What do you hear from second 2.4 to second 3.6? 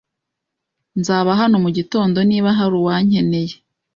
hari uwankeneye.